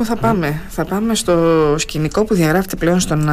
Πού 0.00 0.06
θα 0.06 0.16
πάμε, 0.16 0.60
θα 0.68 0.84
πάμε 0.84 1.14
στο 1.14 1.74
σκηνικό 1.78 2.24
που 2.24 2.34
διαγράφεται 2.34 2.76
πλέον 2.76 3.00
στον 3.00 3.28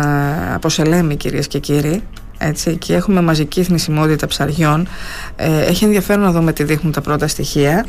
Αποσελέμη 0.54 1.16
κυρίες 1.16 1.48
και 1.48 1.60
κύριοι 1.60 2.04
έτσι, 2.38 2.76
και 2.76 2.94
έχουμε 2.94 3.22
μαζική 3.22 3.64
θνησιμότητα 3.64 4.28
ψαριών. 4.28 4.88
Ε, 5.36 5.66
έχει 5.66 5.84
ενδιαφέρον 5.84 6.24
να 6.24 6.32
δούμε 6.32 6.54
τι 6.54 6.64
δείχνουν 6.64 6.92
τα 6.92 7.02
πρώτα 7.02 7.28
στοιχεία. 7.28 7.86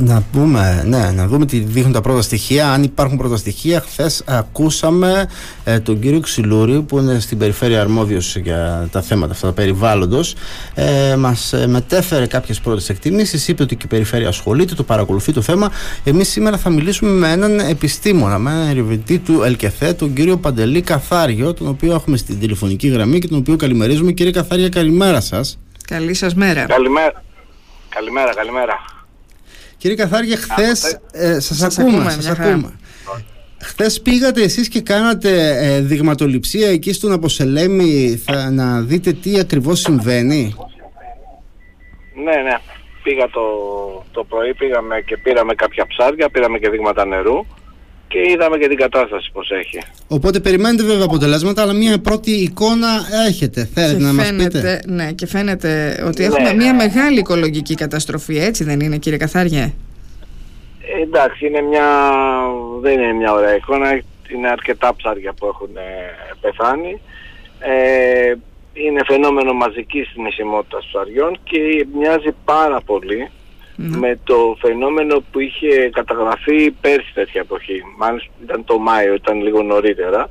Να 0.00 0.22
πούμε, 0.32 0.82
ναι, 0.86 1.10
να 1.14 1.26
δούμε 1.26 1.46
τι 1.46 1.58
δείχνουν 1.58 1.92
τα 1.92 2.00
πρώτα 2.00 2.22
στοιχεία. 2.22 2.70
Αν 2.70 2.82
υπάρχουν 2.82 3.16
πρώτα 3.16 3.36
στοιχεία, 3.36 3.80
χθες 3.80 4.22
ακούσαμε 4.26 5.28
ε, 5.64 5.80
τον 5.80 6.00
κύριο 6.00 6.20
Ξυλούρη, 6.20 6.82
που 6.82 6.98
είναι 6.98 7.20
στην 7.20 7.38
περιφέρεια 7.38 7.80
αρμόδιος 7.80 8.36
για 8.36 8.88
τα 8.92 9.02
θέματα 9.02 9.32
αυτά, 9.32 9.46
τα 9.46 9.52
περιβάλλοντος. 9.52 10.34
Ε, 10.74 11.16
Μας 11.16 11.52
ε, 11.52 11.66
μετέφερε 11.66 12.26
κάποιες 12.26 12.60
πρώτες 12.60 12.88
εκτιμήσεις. 12.88 13.48
Είπε 13.48 13.62
ότι 13.62 13.76
και 13.76 13.84
η 13.84 13.88
περιφέρεια 13.88 14.28
ασχολείται, 14.28 14.74
το 14.74 14.82
παρακολουθεί 14.82 15.32
το 15.32 15.40
θέμα. 15.40 15.70
Εμείς 16.04 16.28
σήμερα 16.28 16.56
θα 16.56 16.70
μιλήσουμε 16.70 17.10
με 17.10 17.30
έναν 17.30 17.58
επιστήμονα, 17.58 18.38
με 18.38 18.50
έναν 18.50 18.68
ερευνητή 18.68 19.18
του 19.18 19.42
ΕΛΚΕΘΕ, 19.42 19.92
τον 19.92 20.12
κύριο 20.12 20.36
Παντελή 20.36 20.80
Καθάριο, 20.80 21.54
τον 21.54 21.68
οποίο 21.68 21.94
έχουμε 21.94 22.16
στην 22.16 22.38
τηλεφωνική 22.40 22.88
γραμμή 22.88 23.18
και 23.18 23.28
τον 23.28 23.38
οποίο 23.38 23.56
καλημερίζουμε. 23.56 24.12
Κύριε 24.12 24.32
Καθάρια, 24.32 24.68
καλημέρα 24.68 25.20
σας. 25.20 25.58
Καλή 25.86 26.14
σας 26.14 26.34
μέρα. 26.34 26.66
Καλημέρα. 26.66 27.22
Καλημέρα, 27.88 28.34
καλημέρα. 28.34 28.97
Κύριε 29.78 29.96
Καθάρια, 29.96 30.36
χθες. 30.36 31.00
Ε, 31.12 31.40
σας 31.40 31.78
ακούμε. 31.78 32.10
Σας 32.10 32.26
ακούμε. 32.28 32.78
Χθες 33.60 34.02
πήγατε 34.02 34.42
εσείς 34.42 34.68
και 34.68 34.80
κάνατε 34.80 35.56
ε, 35.58 35.80
δειγματοληψία 35.80 36.68
εκεί 36.68 36.92
στον 36.92 37.12
Αποσελέμη 37.12 38.20
θα, 38.24 38.50
να 38.50 38.80
δείτε 38.80 39.12
τι 39.12 39.38
ακριβώς 39.38 39.80
συμβαίνει; 39.80 40.54
Ναι, 42.24 42.42
ναι. 42.42 42.56
Πήγα 43.02 43.28
το, 43.30 43.40
το 44.12 44.24
πρωί, 44.24 44.54
πήγαμε 44.54 45.00
και 45.00 45.16
πήραμε 45.16 45.54
κάποια 45.54 45.86
ψάρια, 45.86 46.30
πήραμε 46.30 46.58
και 46.58 46.70
δείγματα 46.70 47.06
νερού 47.06 47.46
και 48.08 48.18
είδαμε 48.30 48.58
και 48.58 48.68
την 48.68 48.76
κατάσταση 48.76 49.30
πως 49.32 49.50
έχει. 49.50 49.78
Οπότε 50.08 50.40
περιμένετε 50.40 50.82
βέβαια 50.82 51.04
αποτελέσματα, 51.04 51.62
αλλά 51.62 51.72
μια 51.72 52.00
πρώτη 52.00 52.30
εικόνα 52.30 52.88
έχετε. 53.28 53.68
Θέλετε 53.74 54.02
να 54.02 54.12
μας 54.12 54.32
πείτε; 54.36 54.82
Ναι, 54.86 55.12
και 55.12 55.26
φαίνεται 55.26 56.02
ότι 56.06 56.24
έχουμε 56.24 56.48
ναι, 56.48 56.54
μια 56.54 56.72
ναι. 56.72 56.76
μεγάλη 56.76 57.18
οικολογική 57.18 57.74
καταστροφή, 57.74 58.38
έτσι 58.38 58.64
δεν 58.64 58.80
είναι 58.80 58.96
κύριε 58.96 59.18
Καθάριε; 59.18 59.62
Ε, 59.62 61.02
εντάξει, 61.02 61.46
είναι 61.46 61.60
μια, 61.60 61.86
δεν 62.80 62.92
είναι 62.92 63.12
μια 63.12 63.32
ωραία 63.32 63.54
εικόνα, 63.54 64.00
είναι 64.34 64.48
αρκετά 64.48 64.94
ψάρια 64.96 65.32
που 65.32 65.46
έχουν 65.46 65.76
ε, 65.76 66.34
πεθάνει. 66.40 67.00
Ε, 67.58 68.34
είναι 68.72 69.00
φαινόμενο 69.06 69.52
μαζικής 69.52 70.12
νησιμότητας 70.16 70.86
ψαριών 70.86 71.38
και 71.44 71.86
μοιάζει 71.94 72.34
πάρα 72.44 72.80
πολύ 72.80 73.30
ναι. 73.80 73.96
με 73.96 74.18
το 74.24 74.56
φαινόμενο 74.60 75.22
που 75.32 75.40
είχε 75.40 75.90
καταγραφεί 75.92 76.70
πέρσι 76.70 77.12
τέτοια 77.14 77.40
εποχή. 77.40 77.82
Μάλιστα 77.96 78.30
ήταν 78.42 78.64
το 78.64 78.78
Μάιο, 78.78 79.14
ήταν 79.14 79.42
λίγο 79.42 79.62
νωρίτερα. 79.62 80.30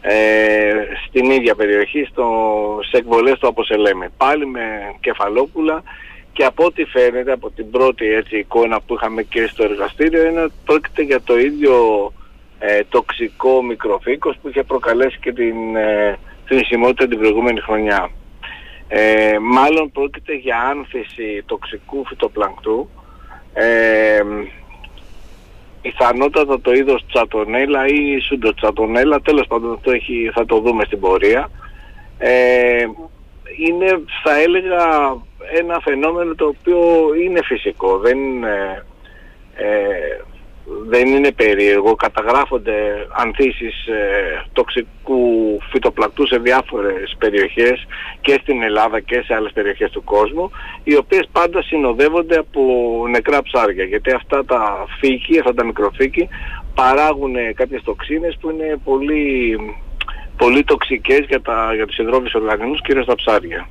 Ε, 0.00 0.72
στην 1.06 1.30
ίδια 1.30 1.54
περιοχή, 1.54 2.06
στο, 2.10 2.26
σε 2.90 2.96
εκβολές 2.96 3.38
του 3.38 3.46
Αποσελέμε. 3.48 4.10
Πάλι 4.16 4.46
με 4.46 4.60
κεφαλόπουλα 5.00 5.82
και 6.32 6.44
από 6.44 6.64
ό,τι 6.64 6.84
φαίνεται 6.84 7.32
από 7.32 7.50
την 7.50 7.70
πρώτη 7.70 8.06
έτσι, 8.06 8.38
εικόνα 8.38 8.80
που 8.80 8.94
είχαμε 8.94 9.22
και 9.22 9.46
στο 9.46 9.64
εργαστήριο 9.64 10.26
είναι 10.26 10.40
ότι 10.40 10.54
πρόκειται 10.64 11.02
για 11.02 11.20
το 11.20 11.38
ίδιο 11.38 11.74
ε, 12.58 12.80
τοξικό 12.88 13.62
μικροφύκος 13.62 14.36
που 14.42 14.48
είχε 14.48 14.62
προκαλέσει 14.62 15.18
και 15.20 15.32
την 15.32 15.76
ε, 15.76 16.18
θνησιμότητα 16.44 17.08
την 17.08 17.18
προηγούμενη 17.18 17.60
χρονιά. 17.60 18.10
Ε, 18.88 19.38
μάλλον 19.40 19.92
πρόκειται 19.92 20.34
για 20.34 20.60
άνθηση 20.60 21.42
τοξικού 21.46 22.06
φυτοπλανκτού. 22.06 22.88
Ε, 23.52 24.20
πιθανότατα 25.82 26.60
το 26.60 26.72
είδος 26.72 27.06
τσατονέλα 27.06 27.86
ή 27.86 28.20
σουντοτσατονέλα, 28.20 29.20
τέλος 29.20 29.46
πάντων 29.46 29.72
αυτό 29.72 29.90
έχει, 29.90 30.30
θα 30.34 30.46
το 30.46 30.60
δούμε 30.60 30.84
στην 30.84 31.00
πορεία. 31.00 31.50
Ε, 32.18 32.86
είναι, 33.66 34.02
θα 34.22 34.40
έλεγα, 34.40 35.16
ένα 35.58 35.80
φαινόμενο 35.80 36.34
το 36.34 36.46
οποίο 36.46 37.08
είναι 37.22 37.40
φυσικό. 37.42 37.98
Δεν, 37.98 38.44
ε, 38.44 38.84
ε 39.54 40.20
δεν 40.88 41.06
είναι 41.06 41.32
περίεργο. 41.32 41.94
Καταγράφονται 41.94 42.74
ανθίσεις 43.12 43.86
ε, 43.86 44.44
τοξικού 44.52 45.58
φυτοπλακτού 45.70 46.26
σε 46.26 46.38
διάφορες 46.38 47.16
περιοχές 47.18 47.86
και 48.20 48.38
στην 48.42 48.62
Ελλάδα 48.62 49.00
και 49.00 49.22
σε 49.26 49.34
άλλες 49.34 49.52
περιοχές 49.52 49.90
του 49.90 50.04
κόσμου 50.04 50.50
οι 50.84 50.96
οποίες 50.96 51.28
πάντα 51.32 51.62
συνοδεύονται 51.62 52.36
από 52.36 52.62
νεκρά 53.10 53.42
ψάρια 53.42 53.84
γιατί 53.84 54.10
αυτά 54.10 54.44
τα 54.44 54.86
φύκη, 55.00 55.38
αυτά 55.38 55.54
τα 55.54 55.64
μικροφύκη 55.64 56.28
παράγουν 56.74 57.34
κάποιες 57.54 57.82
τοξίνες 57.82 58.36
που 58.40 58.50
είναι 58.50 58.80
πολύ, 58.84 59.58
πολύ 60.36 60.64
τοξικές 60.64 61.20
για, 61.28 61.42
τα, 61.42 61.74
για 61.74 61.86
τους 61.86 61.98
υδρόβιους 61.98 62.34
οργανισμούς 62.34 62.80
κυρίως 62.82 63.06
τα 63.06 63.14
ψάρια. 63.14 63.68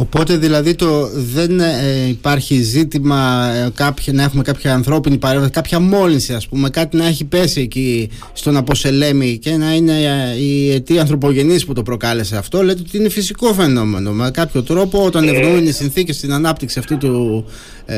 Οπότε 0.00 0.36
δηλαδή 0.36 0.74
το, 0.74 1.06
δεν 1.12 1.60
ε, 1.60 2.08
υπάρχει 2.08 2.54
ζήτημα 2.54 3.50
ε, 3.54 3.70
κάποια, 3.74 4.12
να 4.12 4.22
έχουμε 4.22 4.42
κάποια 4.42 4.74
ανθρώπινη 4.74 5.18
παρέμβαση, 5.18 5.50
κάποια 5.50 5.80
μόλυνση 5.80 6.34
ας 6.34 6.48
πούμε, 6.48 6.70
κάτι 6.70 6.96
να 6.96 7.06
έχει 7.06 7.24
πέσει 7.24 7.60
εκεί 7.60 8.10
στον 8.32 8.56
Αποσελέμι 8.56 9.38
και 9.38 9.56
να 9.56 9.74
είναι 9.74 9.92
ε, 9.92 10.40
η 10.42 10.72
αιτία 10.72 11.00
ανθρωπογενής 11.00 11.66
που 11.66 11.72
το 11.72 11.82
προκάλεσε 11.82 12.36
αυτό. 12.36 12.62
Λέτε 12.62 12.80
ότι 12.86 12.96
είναι 12.96 13.08
φυσικό 13.08 13.52
φαινόμενο. 13.52 14.12
Με 14.12 14.30
κάποιο 14.30 14.62
τρόπο 14.62 15.04
όταν 15.04 15.28
ευνοούν 15.28 15.66
οι 15.66 15.72
συνθήκες 15.72 16.16
στην 16.16 16.32
ανάπτυξη 16.32 16.78
αυτού 16.78 16.96
του, 16.96 17.44
ε, 17.86 17.96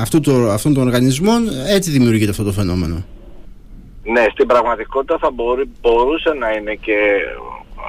αυτού 0.00 0.20
του, 0.20 0.48
αυτών 0.50 0.74
των 0.74 0.86
οργανισμών 0.86 1.48
έτσι 1.68 1.90
δημιουργείται 1.90 2.30
αυτό 2.30 2.42
το 2.42 2.52
φαινόμενο. 2.52 3.04
Ναι, 4.04 4.26
στην 4.32 4.46
πραγματικότητα 4.46 5.18
θα 5.20 5.30
μπορούσε 5.80 6.30
να 6.38 6.52
είναι 6.52 6.74
και 6.74 6.96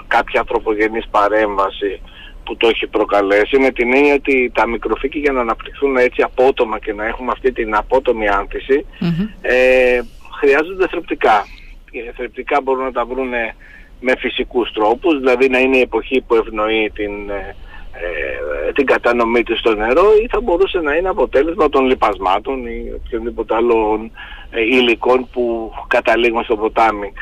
κάποια 0.07 0.39
ανθρωπογενής 0.39 1.07
παρέμβαση 1.11 2.01
που 2.49 2.57
το 2.57 2.67
έχει 2.67 2.87
προκαλέσει 2.87 3.59
με 3.59 3.71
την 3.71 3.93
έννοια 3.93 4.13
ότι 4.13 4.51
τα 4.53 4.67
μικροφύκη 4.67 5.19
για 5.19 5.31
να 5.31 5.41
αναπτυχθούν 5.41 5.97
έτσι 5.97 6.21
απότομα 6.21 6.79
και 6.79 6.93
να 6.93 7.05
έχουμε 7.05 7.31
αυτή 7.31 7.51
την 7.51 7.75
απότομη 7.75 8.25
ε, 9.41 9.99
χρειάζονται 10.39 10.87
θρεπτικά. 10.87 11.45
Οι 11.91 11.99
θρεπτικά 12.15 12.61
μπορούν 12.61 12.83
να 12.83 12.91
τα 12.91 13.05
βρουν 13.05 13.29
με 13.99 14.15
φυσικούς 14.17 14.71
τρόπους, 14.71 15.17
δηλαδή 15.17 15.49
να 15.49 15.59
είναι 15.59 15.77
η 15.77 15.81
εποχή 15.81 16.21
που 16.21 16.35
ευνοεί 16.35 16.91
την, 16.93 17.29
ε, 17.29 17.55
ε, 18.67 18.71
την 18.71 18.85
κατανομή 18.85 19.43
του 19.43 19.57
στο 19.57 19.75
νερό 19.75 20.05
ή 20.23 20.27
θα 20.27 20.41
μπορούσε 20.41 20.79
να 20.79 20.95
είναι 20.95 21.09
αποτέλεσμα 21.09 21.69
των 21.69 21.85
λιπασμάτων 21.85 22.65
ή 22.65 22.91
οποιοδήποτε 22.95 23.55
άλλων 23.55 24.11
ε, 24.49 24.61
υλικών 24.61 25.29
που 25.31 25.71
καταλήγουν 25.87 26.43
στο 26.43 26.57
ποτάμι. 26.57 27.13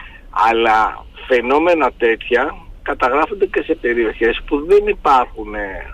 Αλλά 0.49 1.05
φαινόμενα 1.27 1.91
τέτοια 1.97 2.55
καταγράφονται 2.89 3.45
και 3.45 3.61
σε 3.61 3.75
περιοχές 3.75 4.41
που 4.45 4.65
δεν 4.65 4.87
υπάρχουν 4.87 5.55
ε, 5.55 5.93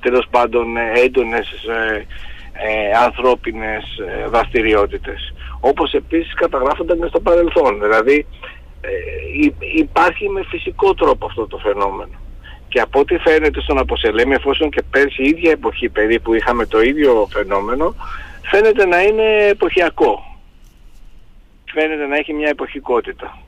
τέλος 0.00 0.26
πάντων 0.30 0.76
ε, 0.76 0.92
έντονες 1.04 1.48
ε, 1.68 2.06
ε, 2.52 2.96
ανθρώπινες 3.06 3.84
ε, 3.98 4.28
δραστηριότητες. 4.28 5.34
Όπως 5.60 5.92
επίσης 5.92 6.34
καταγράφονται 6.34 6.96
και 6.96 7.06
στο 7.06 7.20
παρελθόν. 7.20 7.80
Δηλαδή 7.80 8.26
ε, 8.80 8.90
υπάρχει 9.76 10.28
με 10.28 10.42
φυσικό 10.48 10.94
τρόπο 10.94 11.26
αυτό 11.26 11.46
το 11.46 11.58
φαινόμενο. 11.58 12.18
Και 12.68 12.80
από 12.80 13.00
ό,τι 13.00 13.18
φαίνεται 13.18 13.60
στον 13.60 13.78
Αποσελέμι, 13.78 14.34
εφόσον 14.34 14.70
και 14.70 14.82
πέρσι 14.90 15.22
η 15.22 15.28
ίδια 15.28 15.50
εποχή 15.50 15.88
περίπου 15.88 16.34
είχαμε 16.34 16.66
το 16.66 16.80
ίδιο 16.80 17.28
φαινόμενο, 17.30 17.94
φαίνεται 18.42 18.86
να 18.86 19.02
είναι 19.02 19.46
εποχιακό. 19.50 20.38
Φαίνεται 21.72 22.06
να 22.06 22.16
έχει 22.16 22.32
μια 22.32 22.48
εποχικότητα. 22.48 23.38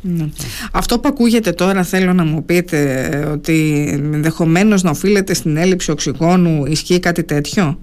Ναι. 0.00 0.28
Αυτό 0.72 1.00
που 1.00 1.08
ακούγεται 1.08 1.52
τώρα 1.52 1.82
θέλω 1.82 2.12
να 2.12 2.24
μου 2.24 2.44
πείτε 2.44 3.28
ότι 3.32 3.88
ενδεχομένως 4.12 4.82
να 4.82 4.90
οφείλεται 4.90 5.34
στην 5.34 5.56
έλλειψη 5.56 5.90
οξυγόνου 5.90 6.66
ισχύει 6.66 7.00
κάτι 7.00 7.24
τέτοιο; 7.24 7.78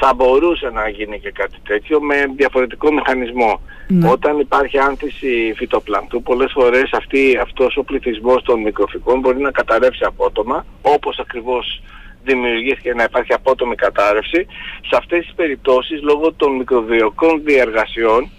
Θα 0.00 0.14
μπορούσε 0.14 0.70
να 0.74 0.88
γίνει 0.88 1.20
και 1.20 1.30
κάτι 1.30 1.56
τέτοιο 1.68 2.00
με 2.00 2.14
διαφορετικό 2.36 2.92
μηχανισμό. 2.92 3.60
Ναι. 3.88 4.10
Όταν 4.10 4.38
υπάρχει 4.38 4.78
άνθηση 4.78 5.52
φυτοπλαντού, 5.56 6.22
πολλές 6.22 6.52
φορές 6.54 6.90
αυτή, 6.92 7.38
αυτός 7.42 7.76
ο 7.76 7.82
πληθυσμός 7.84 8.42
των 8.42 8.60
μικροφικών 8.60 9.20
μπορεί 9.20 9.40
να 9.40 9.50
καταρρεύσει 9.50 10.04
απότομα, 10.04 10.66
όπως 10.82 11.18
ακριβώς 11.18 11.82
δημιουργήθηκε 12.24 12.94
να 12.94 13.02
υπάρχει 13.02 13.32
απότομη 13.32 13.74
κατάρρευση. 13.74 14.46
Σε 14.88 14.96
αυτές 14.96 15.24
τις 15.24 15.34
περιπτώσεις, 15.34 16.02
λόγω 16.02 16.32
των 16.32 16.56
μικροβιοκών 16.56 17.42
διεργασιών, 17.44 18.30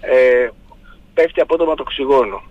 ε, 0.00 0.48
πέφτει 1.18 1.40
απότομα 1.40 1.74
το 1.74 1.82
οξυγόνο. 1.82 2.42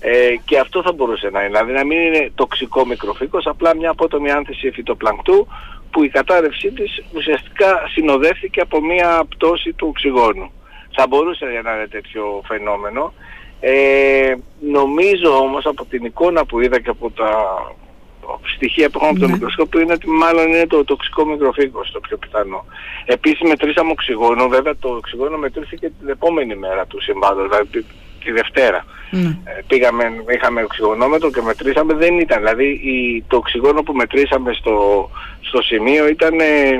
Ε, 0.00 0.34
και 0.44 0.58
αυτό 0.58 0.82
θα 0.82 0.92
μπορούσε 0.92 1.30
να 1.30 1.40
είναι. 1.40 1.48
Δηλαδή 1.48 1.72
να 1.72 1.84
μην 1.84 1.98
είναι 1.98 2.32
τοξικό 2.34 2.86
μικροφύκος, 2.86 3.46
απλά 3.46 3.76
μια 3.76 3.90
απότομη 3.90 4.30
άνθηση 4.30 4.70
φυτοπλανκτού 4.70 5.46
που 5.90 6.02
η 6.04 6.08
κατάρρευσή 6.08 6.70
της 6.70 7.02
ουσιαστικά 7.14 7.82
συνοδεύτηκε 7.94 8.60
από 8.60 8.80
μια 8.80 9.24
πτώση 9.28 9.72
του 9.72 9.86
οξυγόνου. 9.90 10.50
Θα 10.96 11.06
μπορούσε 11.06 11.44
να 11.44 11.74
είναι 11.74 11.86
τέτοιο 11.90 12.42
φαινόμενο. 12.46 13.12
Ε, 13.60 14.34
νομίζω 14.60 15.38
όμως 15.38 15.66
από 15.66 15.84
την 15.84 16.04
εικόνα 16.04 16.44
που 16.44 16.60
είδα 16.60 16.80
και 16.80 16.90
από 16.90 17.10
τα 17.10 17.30
στοιχεία 18.54 18.90
που 18.90 18.98
έχουμε 18.98 19.10
από 19.10 19.20
το 19.20 19.26
Ναι. 19.26 19.32
μικροσκόπιο 19.32 19.80
είναι 19.80 19.92
ότι 19.92 20.08
μάλλον 20.08 20.48
είναι 20.48 20.66
το 20.66 20.84
τοξικό 20.84 21.24
μικροφύγκος 21.24 21.90
το 21.90 22.00
πιο 22.00 22.16
πιθανό. 22.16 22.64
Επίσης 23.04 23.40
μετρήσαμε 23.40 23.90
οξυγόνο, 23.90 24.48
βέβαια 24.48 24.76
το 24.76 24.88
οξυγόνο 24.88 25.36
μετρήθηκε 25.36 25.92
την 25.98 26.08
επόμενη 26.08 26.54
μέρα 26.56 26.86
του 26.86 27.00
συμβάντος, 27.02 27.48
δηλαδή 27.48 27.66
τη, 27.66 27.84
τη 28.24 28.30
Δευτέρα. 28.32 28.84
Ναι. 29.10 29.28
Ε, 29.44 29.62
πήγαμε, 29.66 30.04
είχαμε 30.34 30.62
οξυγονόμετρο 30.62 31.30
και 31.30 31.42
μετρήσαμε, 31.42 31.94
δεν 31.94 32.18
ήταν. 32.18 32.38
Δηλαδή 32.38 32.68
η, 32.68 33.24
το 33.28 33.36
οξυγόνο 33.36 33.82
που 33.82 33.92
μετρήσαμε 33.92 34.52
στο, 34.52 34.74
στο 35.40 35.62
σημείο 35.62 36.08
ήταν 36.08 36.40
ε, 36.40 36.78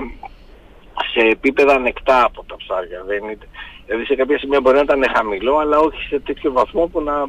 σε 1.12 1.26
επίπεδα 1.26 1.75
ανεκτά 1.75 2.25
από 2.25 2.44
τα 2.48 2.56
ψάρια. 2.56 3.04
Δεν 3.06 3.19
είναι, 3.22 3.38
δηλαδή 3.87 4.04
σε 4.04 4.14
κάποια 4.14 4.38
σημεία 4.38 4.60
μπορεί 4.60 4.76
να 4.76 4.82
ήταν 4.82 5.04
χαμηλό, 5.14 5.56
αλλά 5.58 5.78
όχι 5.78 6.02
σε 6.08 6.20
τέτοιο 6.20 6.52
βαθμό 6.52 6.87
που 6.87 7.02
να 7.02 7.26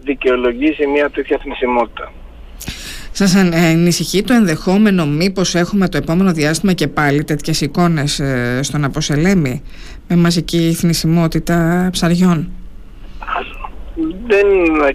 δικαιολογήσει 0.00 0.86
μια 0.86 1.10
τέτοια 1.10 1.38
θνησιμότητα. 1.38 2.12
Σας 3.14 3.34
αν- 3.34 3.52
ε, 3.52 3.66
ανησυχεί 3.66 4.22
το 4.22 4.32
ενδεχόμενο 4.34 5.06
μήπως 5.06 5.54
έχουμε 5.54 5.88
το 5.88 5.96
επόμενο 5.96 6.32
διάστημα 6.32 6.72
και 6.72 6.88
πάλι 6.88 7.24
τέτοιες 7.24 7.60
εικόνες 7.60 8.20
ε, 8.20 8.60
στον 8.62 8.84
Αποσελέμη 8.84 9.62
με 10.08 10.16
μαζική 10.16 10.72
θνησιμότητα 10.78 11.88
ψαριών; 11.92 12.50
Δεν, 14.26 14.46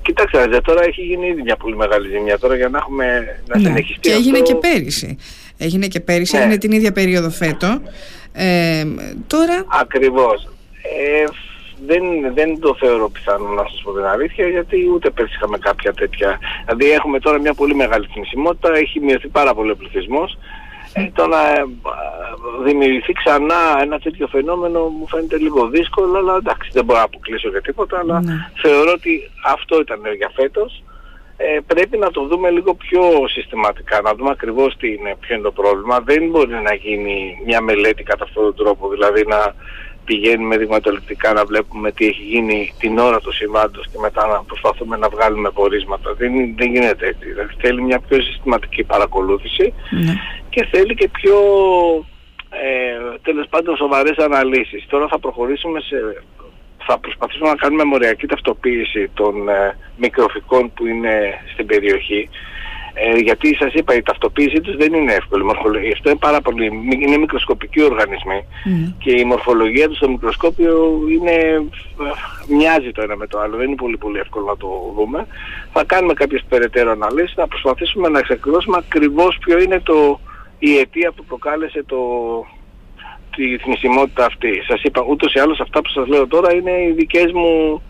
κοίταξε, 0.01 0.45
δε, 0.49 0.59
τώρα 0.61 0.83
έχει 0.83 1.01
γίνει 1.01 1.27
ήδη 1.27 1.41
μια 1.41 1.55
πολύ 1.55 1.75
μεγάλη 1.75 2.07
ζημιά. 2.09 2.37
Τώρα 2.39 2.55
για 2.55 2.69
να 2.69 2.77
έχουμε 2.77 3.05
να 3.47 3.57
Ναι. 3.59 3.67
συνεχιστεί 3.67 3.99
Και 3.99 4.11
έγινε 4.11 4.37
αυτό, 4.39 4.53
και 4.53 4.59
πέρυσι. 4.67 5.17
Έγινε 5.57 5.87
και 5.87 5.99
πέρυσι, 5.99 6.35
Ναι. 6.35 6.41
έγινε 6.41 6.57
την 6.57 6.71
ίδια 6.71 6.91
περίοδο 6.91 7.29
φέτο. 7.29 7.81
Ε, 8.33 8.83
τώρα, 9.27 9.65
Ακριβώς. 9.81 10.43
Ε, 10.81 11.23
δεν, 11.85 12.03
δεν 12.33 12.59
το 12.59 12.75
θεωρώ 12.79 13.09
πιθανό 13.09 13.47
να 13.49 13.63
σας 13.69 13.81
πω 13.83 13.91
την 13.93 14.05
αλήθεια 14.05 14.47
γιατί 14.47 14.89
ούτε 14.93 15.09
πέρσι 15.09 15.33
είχαμε 15.35 15.57
κάποια 15.57 15.93
τέτοια. 15.93 16.39
Δηλαδή 16.65 16.91
έχουμε 16.91 17.19
τώρα 17.19 17.39
μια 17.39 17.53
πολύ 17.53 17.75
μεγάλη 17.75 18.07
θνησιμότητα, 18.13 18.77
έχει 18.77 18.99
μειωθεί 18.99 19.27
πάρα 19.27 19.53
πολύ 19.53 19.71
ο 19.71 19.75
πληθυσμός. 19.75 20.37
Ε, 20.93 21.09
το 21.13 21.27
να 21.27 21.49
ε, 21.49 21.63
δημιουργηθεί 22.63 23.13
ξανά 23.13 23.79
ένα 23.81 23.99
τέτοιο 23.99 24.27
φαινόμενο 24.27 24.79
μου 24.87 25.07
φαίνεται 25.07 25.37
λίγο 25.37 25.67
δύσκολο, 25.67 26.17
αλλά 26.17 26.35
εντάξει 26.35 26.69
δεν 26.73 26.85
μπορώ 26.85 26.99
να 26.99 27.05
αποκλείσω 27.05 27.49
για 27.49 27.61
τίποτα, 27.61 27.99
αλλά 27.99 28.21
Ναι. 28.21 28.33
θεωρώ 28.61 28.91
ότι 28.91 29.29
αυτό 29.45 29.79
ήταν 29.79 29.99
για 30.17 30.31
φέτος. 30.35 30.83
Ε, 31.39 31.57
πρέπει 31.67 31.97
να 31.97 32.11
το 32.11 32.25
δούμε 32.27 32.49
λίγο 32.49 32.73
πιο 32.73 33.01
συστηματικά, 33.27 34.01
να 34.01 34.15
δούμε 34.15 34.29
ακριβώς 34.29 34.77
τι 34.77 34.87
είναι, 34.93 35.15
ποιο 35.19 35.35
είναι 35.35 35.43
το 35.43 35.51
πρόβλημα. 35.51 35.99
Δεν 35.99 36.29
μπορεί 36.29 36.53
να 36.53 36.73
γίνει 36.73 37.37
μια 37.45 37.61
μελέτη 37.61 38.03
κατά 38.03 38.23
αυτόν 38.23 38.43
τον 38.43 38.55
τρόπο, 38.55 38.89
δηλαδή 38.89 39.25
να 39.27 39.53
πηγαίνουμε 40.07 40.57
δειγματοληπτικά 40.57 41.33
να 41.33 41.45
βλέπουμε 41.45 41.91
τι 41.91 42.05
έχει 42.05 42.21
γίνει 42.21 42.73
την 42.79 42.97
ώρα 42.97 43.19
του 43.19 43.33
συμβάντος 43.33 43.85
και 43.91 43.99
μετά 44.01 44.27
να 44.27 44.43
προσπαθούμε 44.43 44.97
να 44.97 45.09
βγάλουμε 45.09 45.49
πορίσματα. 45.51 46.13
Δεν, 46.13 46.31
δεν 46.57 46.71
γίνεται 46.73 47.07
έτσι. 47.07 47.25
Δηλαδή 47.29 47.53
θέλει 47.61 47.81
μια 47.81 47.99
πιο 47.99 48.21
συστηματική 48.21 48.83
παρακολούθηση 48.83 49.73
ναι. 49.89 50.13
και 50.49 50.67
θέλει 50.71 50.93
και 50.95 51.09
πιο 51.09 51.37
ε, 52.49 53.17
τέλος 53.21 53.47
πάντων 53.49 53.75
σοβαρές 53.75 54.17
αναλύσεις. 54.17 54.85
Τώρα 54.89 55.07
θα 55.07 55.19
προχωρήσουμε 55.19 55.79
σε... 55.79 55.97
Θα 56.89 56.99
προσπαθήσουμε 56.99 57.49
να 57.49 57.55
κάνουμε 57.55 57.83
μοριακή 57.83 58.25
ταυτοποίηση 58.27 59.09
των 59.13 59.49
ε, 59.49 59.77
μικροφικών 59.97 60.73
που 60.73 60.85
είναι 60.87 61.13
στην 61.53 61.65
περιοχή. 61.65 62.29
Ε, 62.99 63.17
γιατί 63.17 63.55
σας 63.55 63.73
είπα 63.73 63.95
η 63.95 64.01
ταυτοποίησή 64.01 64.61
τους 64.61 64.75
δεν 64.75 64.93
είναι 64.93 65.13
εύκολη. 65.13 65.41
Η 65.41 65.45
μορφολογία, 65.45 65.91
αυτό 65.93 66.09
είναι 66.09 66.17
πάρα 66.19 66.41
πολύ... 66.41 66.65
είναι 67.01 67.17
μικροσκοπικοί 67.17 67.83
οργανισμοί 67.83 68.45
Ναι. 68.63 68.93
και 68.99 69.11
η 69.11 69.23
μορφολογία 69.23 69.87
του 69.87 69.95
στο 69.95 70.09
μικροσκόπιο 70.09 70.99
είναι, 71.11 71.31
ε, 71.31 72.53
μοιάζει 72.55 72.91
το 72.91 73.01
ένα 73.01 73.15
με 73.15 73.27
το 73.27 73.39
άλλο, 73.39 73.57
δεν 73.57 73.67
είναι 73.67 73.75
πολύ 73.75 73.97
πολύ 73.97 74.19
εύκολο 74.19 74.45
να 74.45 74.57
το 74.57 74.93
δούμε. 74.95 75.27
Θα 75.73 75.83
κάνουμε 75.83 76.13
κάποιες 76.13 76.43
περαιτέρω 76.49 76.91
αναλύσεις, 76.91 77.35
να 77.35 77.47
προσπαθήσουμε 77.47 78.09
να 78.09 78.19
εξακριβώσουμε 78.19 78.77
ακριβώς 78.77 79.37
ποιο 79.45 79.59
είναι 79.59 79.79
το, 79.79 80.19
η 80.59 80.77
αιτία 80.77 81.11
που 81.11 81.23
προκάλεσε 81.25 81.83
το, 81.85 81.97
τη 83.35 83.57
θνησιμότητα 83.57 84.25
αυτή. 84.25 84.61
Σας 84.67 84.81
είπα, 84.83 85.05
ούτως 85.09 85.33
ή 85.33 85.39
άλλως 85.39 85.59
αυτά 85.59 85.81
που 85.81 85.89
σας 85.89 86.07
λέω 86.07 86.27
τώρα 86.27 86.53
είναι 86.53 86.71
οι 86.71 86.91
δικές 86.91 87.31
μου... 87.31 87.81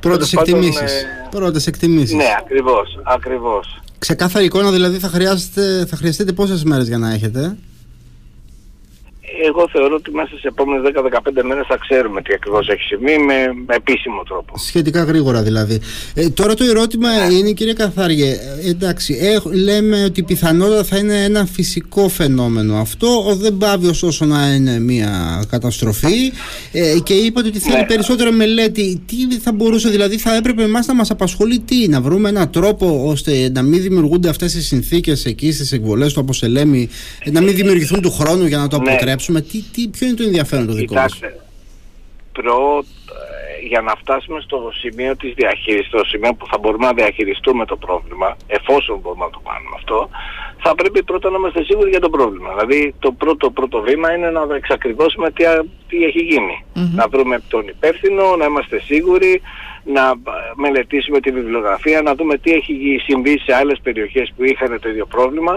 Πρώτες 0.00 0.30
τέλος 0.30 0.44
πάντων, 0.44 0.60
εκτιμήσεις. 0.66 1.02
ε, 1.02 1.28
Πρώτες 1.30 1.66
εκτιμήσεις. 1.66 2.14
Ναι, 2.14 2.34
ακριβώς, 2.38 2.98
ακριβώς. 3.04 3.78
Ξεκάθαρη 4.04 4.44
εικόνα 4.44 4.70
δηλαδή 4.70 4.98
θα, 4.98 5.08
χρειάζεται, 5.08 5.86
θα 5.86 5.96
χρειαστείτε 5.96 6.32
πόσες 6.32 6.64
μέρες 6.64 6.86
για 6.88 6.98
να 6.98 7.12
έχετε; 7.12 7.56
Εγώ 9.48 9.68
θεωρώ 9.72 9.94
ότι 9.94 10.10
μέσα 10.10 10.28
στις 10.28 10.42
επόμενες 10.42 10.92
10-15 10.94 11.42
μέρες 11.44 11.66
θα 11.68 11.76
ξέρουμε 11.88 12.22
τι 12.22 12.32
ακριβώς 12.34 12.68
έχει 12.68 12.82
συμβεί 12.82 13.18
με, 13.18 13.34
με 13.66 13.74
επίσημο 13.74 14.22
τρόπο. 14.28 14.58
Σχετικά 14.58 15.02
γρήγορα 15.04 15.42
δηλαδή. 15.42 15.80
Ε, 16.14 16.28
τώρα 16.28 16.54
το 16.54 16.64
ερώτημα 16.64 17.08
είναι 17.30 17.50
κύριε 17.52 17.72
Καθάριε, 17.72 18.30
ε, 18.64 18.68
εντάξει, 18.68 19.18
έχ- 19.20 19.54
λέμε 19.54 20.04
ότι 20.04 20.22
πιθανότατα 20.22 20.84
θα 20.84 20.96
είναι 20.96 21.22
ένα 21.24 21.46
φυσικό 21.46 22.08
φαινόμενο 22.08 22.76
αυτό, 22.76 23.24
ο, 23.28 23.34
δεν 23.36 23.56
πάβει 23.56 23.86
ωστόσο 23.86 24.24
να 24.24 24.54
είναι 24.54 24.78
μια 24.80 25.42
καταστροφή 25.50 26.32
ε, 26.72 26.98
και 27.02 27.14
είπατε 27.14 27.48
ότι 27.48 27.58
θέλει 27.58 27.76
Ναι. 27.76 27.84
περισσότερο 27.86 28.32
μελέτη. 28.32 29.02
Τι 29.06 29.38
θα 29.38 29.52
μπορούσε 29.52 29.88
δηλαδή, 29.88 30.18
θα 30.18 30.36
έπρεπε 30.36 30.62
εμάς 30.62 30.86
να 30.86 30.94
μας 30.94 31.10
απασχολεί 31.10 31.58
τι, 31.58 31.88
να 31.88 32.00
βρούμε 32.00 32.28
έναν 32.28 32.50
τρόπο 32.50 33.02
ώστε 33.06 33.50
να 33.54 33.62
μην 33.62 33.82
δημιουργούνται 33.82 34.28
αυτές 34.28 34.54
οι 34.54 34.62
συνθήκες 34.62 35.24
εκεί 35.24 35.52
στις 35.52 35.72
εκβολές 35.72 36.12
του 36.12 36.20
Αποσελέμη, 36.20 36.88
ε, 37.24 37.30
να 37.30 37.40
μην 37.40 37.54
δημιουργηθούν 37.54 38.00
του 38.00 38.10
χρόνου 38.10 38.46
για 38.46 38.58
να 38.58 38.68
το 38.68 38.78
Ναι. 38.78 38.90
Αποτρέψουμε. 39.28 39.40
Τι, 39.40 39.58
τι, 39.72 39.88
ποιο 39.88 40.06
είναι 40.06 40.16
το 40.16 40.22
ενδιαφέρον 40.22 40.66
το 40.66 40.72
δικό 40.72 40.94
μας. 40.94 41.14
Κοιτάξτε, 41.14 41.40
προ, 42.32 42.84
ε, 43.62 43.66
για 43.66 43.80
να 43.80 43.92
φτάσουμε 44.00 44.40
στο 44.40 44.70
σημείο 44.82 45.16
της 45.16 45.32
διαχείρισης, 45.34 45.86
στο 45.86 46.04
σημείο 46.04 46.34
που 46.34 46.46
θα 46.50 46.58
μπορούμε 46.58 46.86
να 46.86 46.92
διαχειριστούμε 46.92 47.64
το 47.64 47.76
πρόβλημα, 47.76 48.36
εφόσον 48.46 48.98
μπορούμε 48.98 49.24
να 49.24 49.30
το 49.30 49.40
κάνουμε 49.48 49.74
αυτό, 49.76 50.08
θα 50.62 50.74
πρέπει 50.74 51.02
πρώτα 51.04 51.30
να 51.30 51.36
είμαστε 51.36 51.64
σίγουροι 51.64 51.90
για 51.90 52.00
το 52.00 52.10
πρόβλημα. 52.10 52.48
Δηλαδή 52.54 52.94
το 52.98 53.12
πρώτο, 53.12 53.50
πρώτο 53.50 53.80
βήμα 53.80 54.14
είναι 54.14 54.30
να 54.30 54.54
εξακριβώσουμε 54.54 55.30
τι, 55.30 55.44
α- 55.44 55.64
τι 55.88 56.04
έχει 56.04 56.18
γίνει. 56.22 56.64
Μμμ. 56.74 56.94
Να 56.94 57.08
βρούμε 57.08 57.42
τον 57.48 57.68
υπεύθυνο, 57.68 58.36
να 58.36 58.44
είμαστε 58.44 58.80
σίγουροι, 58.80 59.40
να 59.84 60.00
ε, 60.10 60.14
μελετήσουμε 60.54 61.20
τη 61.20 61.30
βιβλιογραφία, 61.30 62.02
να 62.02 62.14
δούμε 62.14 62.38
τι 62.38 62.50
έχει 62.52 62.72
γι- 62.72 62.98
συμβεί 62.98 63.38
σε 63.38 63.54
άλλες 63.54 63.78
περιοχές 63.82 64.32
που 64.36 64.44
είχαν 64.44 64.78
το 64.80 64.88
ίδιο 64.88 65.06
πρόβλημα. 65.06 65.54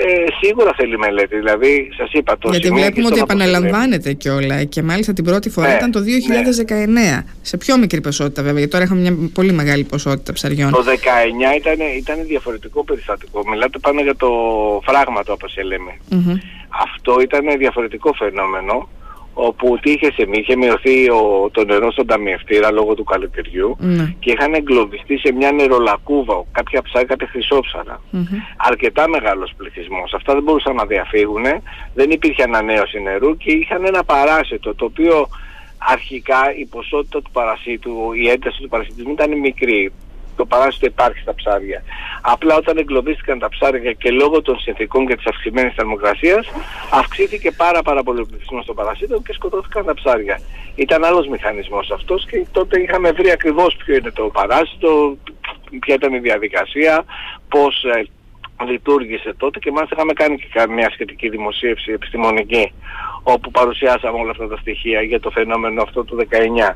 Ε, 0.00 0.24
σίγουρα 0.42 0.72
θέλει 0.76 0.98
μελέτη. 0.98 1.36
Δηλαδή, 1.36 1.88
σας 1.96 2.10
είπα, 2.12 2.38
το 2.38 2.48
Γιατί 2.50 2.66
σημείο 2.66 2.84
εκεί 2.84 2.90
βλέπουμε 2.92 3.06
ότι 3.06 3.18
στον 3.18 3.30
Αποσελέμη- 3.30 3.56
επαναλαμβάνεται 3.56 4.12
κιόλα 4.12 4.64
και 4.64 4.82
μάλιστα 4.82 5.12
την 5.12 5.24
πρώτη 5.24 5.50
φορά 5.50 5.68
Ναι, 5.68 5.74
ήταν 5.74 5.90
το 5.90 6.00
2019. 6.00 7.24
Σε 7.42 7.56
πιο 7.56 7.78
μικρή 7.78 8.00
ποσότητα 8.00 8.42
βέβαια, 8.42 8.58
γιατί 8.58 8.70
τώρα 8.72 8.84
έχουμε 8.84 9.00
μια 9.00 9.14
πολύ 9.32 9.52
μεγάλη 9.52 9.84
ποσότητα 9.84 10.32
ψαριών. 10.32 10.70
Το 10.72 10.82
19 10.82 11.54
ήταν, 11.56 11.76
ήταν 11.96 12.16
διαφορετικό 12.26 12.84
περιστατικό. 12.84 13.42
Μιλάτε 13.50 13.78
πάνω 13.78 14.00
για 14.00 14.16
το 14.16 14.28
φράγμα 14.86 15.22
το 15.24 15.32
όπως 15.32 15.54
λέμε. 15.64 15.92
Μμμ. 16.10 16.36
Αυτό 16.86 17.20
ήταν 17.20 17.58
διαφορετικό 17.58 18.12
φαινόμενο 18.12 18.88
όπου 19.40 19.78
τι 19.82 19.90
είχε 19.90 20.12
συμβεί, 20.12 20.38
είχε 20.38 20.56
μειωθεί 20.56 21.10
ο, 21.10 21.50
το 21.52 21.64
νερό 21.64 21.92
στον 21.92 22.06
ταμιευτήρα 22.06 22.72
λόγω 22.72 22.94
του 22.94 23.04
καλοκαιριού 23.04 23.76
Ναι. 23.80 24.14
και 24.18 24.30
είχαν 24.32 24.54
εγκλωβιστεί 24.54 25.18
σε 25.18 25.32
μια 25.32 25.52
νερολακκούβα 25.52 26.44
κάποια 26.52 26.82
ψάρια, 26.82 27.06
κάποια 27.08 27.26
χρυσόψαρα. 27.26 28.00
Μμμ. 28.10 28.24
Αρκετά 28.56 29.08
μεγάλος 29.08 29.52
πληθυσμός. 29.56 30.14
Αυτά 30.14 30.34
δεν 30.34 30.42
μπορούσαν 30.42 30.74
να 30.74 30.84
διαφύγουν, 30.86 31.44
δεν 31.94 32.10
υπήρχε 32.10 32.42
ανανέωση 32.42 33.00
νερού 33.02 33.36
και 33.36 33.52
είχαν 33.52 33.84
ένα 33.84 34.04
παράσιτο 34.04 34.74
το 34.74 34.84
οποίο 34.84 35.28
αρχικά 35.78 36.54
η 36.58 36.66
ποσότητα 36.66 37.22
του 37.22 37.30
παρασίτου, 37.32 38.12
η 38.12 38.28
ένταση 38.28 38.60
του 38.62 38.68
παρασιτισμού 38.68 39.12
ήταν 39.12 39.38
μικρή. 39.38 39.92
Το 40.38 40.44
παράσιτο 40.46 40.86
υπάρχει 40.86 41.20
στα 41.20 41.34
ψάρια. 41.34 41.82
Απλά 42.20 42.54
όταν 42.56 42.78
εγκλωβίστηκαν 42.78 43.38
τα 43.38 43.48
ψάρια 43.48 43.92
και 43.92 44.10
λόγω 44.10 44.42
των 44.42 44.58
συνθήκων 44.58 45.06
και 45.06 45.16
της 45.16 45.26
αυξημένης 45.26 45.74
θερμοκρασίας 45.74 46.46
αυξήθηκε 46.90 47.50
πάρα 47.50 47.82
πάρα 47.82 48.02
πολύ 48.02 48.20
ο 48.20 48.26
πληθυσμός 48.26 48.64
των 48.66 48.74
παρασίτων 48.74 49.22
και 49.22 49.32
σκοτώθηκαν 49.32 49.84
τα 49.84 49.94
ψάρια. 49.94 50.40
Ήταν 50.74 51.04
άλλος 51.04 51.28
μηχανισμός 51.28 51.90
αυτός 51.90 52.26
και 52.30 52.46
τότε 52.52 52.80
είχαμε 52.80 53.10
βρει 53.12 53.30
ακριβώς 53.30 53.76
ποιο 53.76 53.94
είναι 53.94 54.10
το 54.10 54.24
παράσιτο, 54.24 55.16
ποια 55.80 55.94
ήταν 55.94 56.14
η 56.14 56.18
διαδικασία, 56.18 57.04
πώς 57.48 57.84
ε, 57.84 58.06
λειτουργήσε 58.64 59.34
τότε 59.36 59.58
και 59.58 59.70
μάλιστα 59.70 59.94
είχαμε 59.96 60.12
κάνει 60.12 60.36
και 60.38 60.66
μια 60.68 60.90
σχετική 60.90 61.28
δημοσίευση 61.28 61.92
επιστημονική 61.92 62.72
όπου 63.22 63.50
παρουσιάσαμε 63.50 64.18
όλα 64.18 64.30
αυτά 64.30 64.48
τα 64.48 64.56
στοιχεία 64.56 65.02
για 65.02 65.20
το 65.20 65.30
φαινόμενο 65.30 65.82
αυτό 65.82 66.04
του 66.04 66.16
19. 66.30 66.74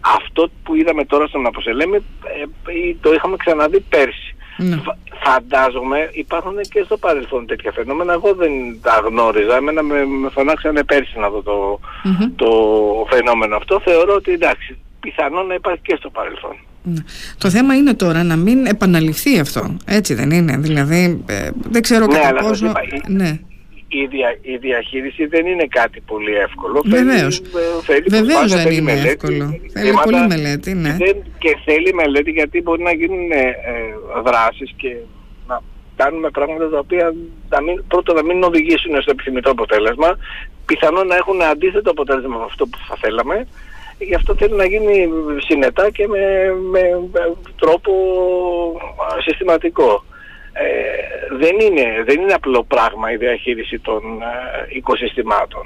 Αυτό 0.00 0.50
που 0.62 0.74
είδαμε 0.74 1.04
τώρα 1.04 1.26
στον 1.26 1.46
Αποσελέμη 1.46 1.96
ε, 1.96 2.00
ε, 2.42 2.96
το 3.00 3.12
είχαμε 3.12 3.36
ξαναδεί 3.36 3.80
πέρσι. 3.80 4.34
Ναι. 4.56 4.76
Φα- 4.76 4.96
Φαντάζομαι 5.24 6.08
υπάρχουν 6.12 6.54
και 6.60 6.82
στο 6.84 6.96
παρελθόν 6.96 7.46
τέτοια 7.46 7.72
φαινόμενα. 7.72 8.12
Εγώ 8.12 8.34
δεν 8.34 8.50
τα 8.82 9.02
γνώριζα. 9.06 9.56
Εμένα 9.56 9.82
με, 9.82 10.04
με 10.04 10.28
φωνάξανε 10.30 10.84
πέρσι 10.84 11.18
να 11.18 11.28
δω 11.30 11.42
το, 11.42 11.80
Μμμ. 12.04 12.34
το 12.36 12.48
φαινόμενο 13.10 13.56
αυτό. 13.56 13.80
Θεωρώ 13.84 14.14
ότι 14.14 14.32
εντάξει, 14.32 14.76
πιθανόν 15.00 15.46
να 15.46 15.54
υπάρχει 15.54 15.80
και 15.82 15.96
στο 15.98 16.10
παρελθόν. 16.10 16.56
Ναι. 16.82 17.02
Το 17.38 17.50
θέμα 17.50 17.74
είναι 17.74 17.94
τώρα 17.94 18.22
να 18.22 18.36
μην 18.36 18.66
επαναληφθεί 18.66 19.38
αυτό. 19.38 19.76
Έτσι 19.86 20.14
δεν 20.14 20.30
είναι. 20.30 20.56
Δηλαδή, 20.56 21.22
ε, 21.26 21.48
δεν 21.70 21.82
ξέρω 21.82 22.06
Ναι, 22.06 22.12
κατά 22.14 22.28
αλλά 22.28 22.38
σας 22.42 22.48
πόσο. 22.48 22.66
είπα, 22.66 22.80
η- 22.82 23.12
Ναι. 23.96 24.02
Η, 24.02 24.06
δια, 24.06 24.38
η 24.42 24.56
διαχείριση 24.56 25.26
δεν 25.26 25.46
είναι 25.46 25.66
κάτι 25.70 26.00
πολύ 26.00 26.34
εύκολο. 26.34 26.82
Βεβαίως. 26.86 27.34
Θέλει, 27.38 27.64
ε, 27.64 27.82
θέλει 27.82 28.06
Βεβαίως 28.08 28.26
προσπάθεια, 28.26 28.56
δεν 28.56 28.64
θέλει 28.66 28.76
είναι 28.76 28.92
μελέτη, 28.92 29.08
εύκολο. 29.08 29.44
Θέλει 29.72 29.86
θέματα 29.86 30.02
πολύ 30.02 30.26
μελέτη, 30.28 30.74
ναι. 30.74 30.96
δεν- 30.98 31.22
και 31.38 31.56
θέλει 31.64 31.94
μελέτη 31.94 32.30
γιατί 32.30 32.62
μπορεί 32.62 32.82
να 32.82 32.92
γίνουν 32.92 33.30
ε, 33.32 33.40
ε, 33.40 33.50
δράσεις 34.24 34.70
και 34.76 34.96
να 35.46 35.60
κάνουμε 35.96 36.30
πράγματα 36.30 36.68
τα 36.68 36.78
οποία 36.78 37.14
να 37.48 37.62
μην, 37.62 37.84
πρώτον 37.88 38.14
να 38.14 38.22
μην 38.22 38.42
οδηγήσουν 38.42 39.02
στο 39.02 39.10
επιθυμητό 39.10 39.50
αποτέλεσμα, 39.50 40.18
πιθανόν 40.66 41.06
να 41.06 41.16
έχουν 41.16 41.42
αντίθετο 41.42 41.90
αποτέλεσμα 41.90 42.36
με 42.36 42.44
αυτό 42.44 42.66
που 42.66 42.78
θα 42.88 42.96
θέλαμε. 43.00 43.46
Γι' 43.98 44.14
αυτό 44.14 44.34
θέλει 44.34 44.54
να 44.54 44.66
γίνει 44.66 45.08
συνετά 45.46 45.90
και 45.90 46.06
με, 46.08 46.20
με, 46.70 46.80
τρόπο 47.56 47.92
συστηματικό. 49.24 50.04
Ε, 50.58 51.36
δεν, 51.36 51.60
είναι, 51.60 52.02
δεν 52.04 52.20
είναι 52.20 52.32
απλό 52.32 52.64
πράγμα 52.64 53.12
η 53.12 53.16
διαχείριση 53.16 53.78
των 53.78 54.02
ε, 54.22 54.76
οικοσυστηματων 54.76 55.64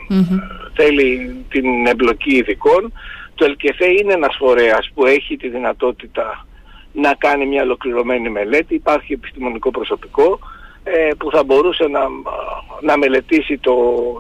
Θέλει 0.75 1.37
την 1.49 1.87
εμπλοκή 1.87 2.37
ειδικών. 2.37 2.93
Το 3.35 3.45
ΕΛΚΕΘΕ 3.45 3.87
είναι 3.91 4.13
ένας 4.13 4.37
φορέας 4.39 4.91
που 4.95 5.07
έχει 5.07 5.37
τη 5.37 5.49
δυνατότητα 5.49 6.47
να 6.93 7.15
κάνει 7.15 7.47
μια 7.47 7.63
ολοκληρωμένη 7.63 8.29
μελέτη. 8.31 8.75
Υπάρχει 8.75 9.13
επιστημονικό 9.13 9.71
προσωπικό 9.71 10.39
ε, 10.85 11.11
που 11.19 11.31
θα 11.31 11.45
μπορούσε 11.45 11.85
να, 11.87 12.01
να 12.81 12.99
μελετήσει 12.99 13.59
το, 13.59 13.75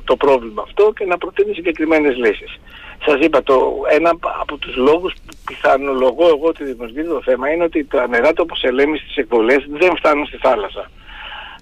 το 0.04 0.16
πρόβλημα 0.16 0.62
αυτό 0.62 0.92
και 0.96 1.04
να 1.04 1.18
προτείνει 1.18 1.54
συγκεκριμένες 1.54 2.16
λύσεις. 2.16 2.60
Σας 3.06 3.16
είπα, 3.20 3.42
το, 3.42 3.72
ένα 3.90 4.10
από 4.40 4.56
τους 4.56 4.76
λόγους 4.76 5.12
που 5.12 5.36
πιθανολογώ 5.46 6.26
εγώ 6.26 6.46
ότι 6.46 6.64
δημιουργείται 6.64 7.08
το 7.08 7.22
θέμα 7.22 7.50
είναι 7.50 7.64
ότι 7.64 7.84
τα 7.84 8.08
νερά 8.08 8.32
του 8.32 8.42
όπως 8.46 8.62
ελέγχει 8.62 8.96
στις 8.96 9.16
εκβολές 9.16 9.66
δεν 9.68 9.96
φτάνουν 9.96 10.26
στη 10.26 10.36
θάλασσα. 10.36 10.90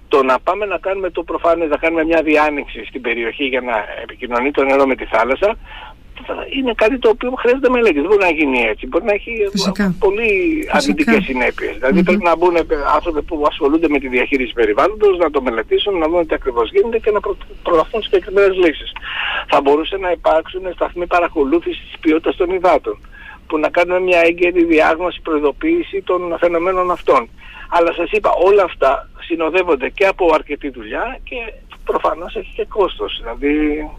Το 0.09 0.23
να 0.23 0.41
πάμε 0.41 0.67
να 0.67 0.79
κάνουμε 0.79 1.11
το 1.11 1.23
προφανές, 1.23 1.69
να 1.69 1.77
κάνουμε 1.77 2.05
μια 2.05 2.23
διάνοιξη 2.23 2.85
στην 2.85 3.01
περιοχή 3.01 3.45
για 3.45 3.61
να 3.61 3.85
επικοινωνεί 4.03 4.51
το 4.51 4.65
νερό 4.65 4.87
με 4.87 4.95
τη 4.95 5.05
θάλασσα, 5.05 5.59
είναι 6.57 6.73
κάτι 6.75 6.99
το 6.99 7.09
οποίο 7.09 7.31
χρειάζεται 7.39 7.69
μελέτη. 7.69 8.01
Δεν 8.01 8.09
μπορεί 8.09 8.23
να 8.23 8.31
γίνει 8.31 8.61
έτσι. 8.61 8.87
Μπορεί 8.87 9.05
να 9.05 9.13
έχει 9.13 9.33
Φυσικά. 9.51 9.95
πολύ 9.99 10.31
αρνητικές 10.73 11.25
συνέπειες. 11.25 11.75
Δηλαδή 11.79 12.03
πρέπει 12.03 12.23
να 12.23 12.37
μπουν 12.37 12.57
άνθρωποι 12.95 13.23
που 13.23 13.45
ασχολούνται 13.51 13.89
με 13.89 13.99
τη 13.99 14.09
διαχείριση 14.09 14.53
περιβάλλοντος, 14.53 15.19
να 15.19 15.31
το 15.31 15.43
μελετήσουν, 15.43 15.99
να 15.99 16.09
δουν 16.09 16.27
τι 16.27 16.35
ακριβώς 16.35 16.71
γίνεται 16.71 16.99
και 16.99 17.11
να 17.11 17.21
προ... 17.21 17.37
προγραφούν 17.63 18.03
συγκεκριμένες 18.03 18.57
λύσεις. 18.57 18.93
Θα 19.47 19.61
μπορούσε 19.61 19.97
να 19.97 20.11
υπάρξουν 20.11 20.63
σταθμοί 20.75 21.07
παρακολούθησης 21.07 21.85
της 21.87 21.99
ποιότητας 22.01 22.37
των 22.37 22.51
υδάτων 22.51 22.99
που 23.47 23.59
να 23.59 23.69
κάνουμε 23.69 24.01
μια 24.01 24.21
έγκαιρη 24.25 24.65
διάγνωση, 24.65 25.21
προειδοποίηση 25.21 26.03
των 26.03 26.37
φαινομένων 26.39 26.91
αυτών. 26.91 27.29
Αλλά 27.69 27.93
σας 27.93 28.11
είπα, 28.11 28.31
όλα 28.45 28.63
αυτά 28.63 29.09
συνοδεύονται 29.21 29.89
και 29.89 30.07
από 30.07 30.31
αρκετή 30.35 30.69
δουλειά 30.71 31.19
και 31.25 31.37
προφανώς 31.85 32.37
έχει 32.37 32.53
και 32.55 32.67
κόστος. 32.69 33.19
Δηλαδή 33.21 33.91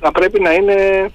θα 0.00 0.12
πρέπει 0.12 0.40
να 0.40 0.52
είναι 0.52 1.10